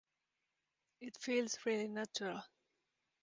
It 0.99 1.15
feels 1.17 1.59
really 1.63 1.87
natural. 1.87 2.41